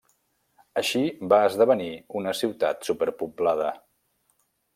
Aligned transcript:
Així 0.81 1.01
va 1.33 1.39
esdevenir 1.49 1.91
una 2.21 2.33
ciutat 2.41 2.89
superpoblada. 2.91 3.71